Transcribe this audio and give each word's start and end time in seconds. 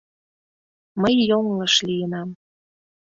Мый 1.01 1.15
йоҥылыш 1.29 1.75
лийынам. 1.87 2.29